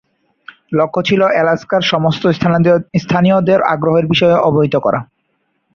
[0.73, 2.23] লক্ষ্য ছিল আলাস্কার সমস্ত
[3.01, 4.99] স্থানীয়দের আগ্রহের বিষয়ে অবহিত করা।